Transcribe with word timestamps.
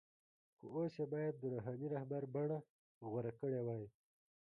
خو 0.57 0.65
اوس 0.77 0.93
یې 0.99 1.05
باید 1.13 1.33
د 1.37 1.43
“روحاني 1.53 1.87
رهبر” 1.95 2.23
بڼه 2.35 2.57
غوره 3.09 3.31
کړې 3.39 3.61
وای. 3.63 3.85